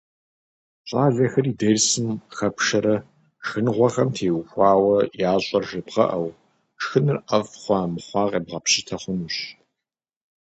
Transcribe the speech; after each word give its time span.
Щӏалэхэри 0.87 1.51
дерсым 1.59 2.07
къыхэпшэрэ 2.27 2.95
шхыныгъуэхэм 3.43 4.09
теухуауэ 4.15 4.97
ящӏэр 5.31 5.63
жебгъэӏэу, 5.69 6.27
шхыныр 6.81 7.17
ӏэфӏ 7.27 7.53
хъуа-мыхъуа 7.61 8.29
къебгъэпщытэ 8.31 8.95
хъунущ. 9.01 9.37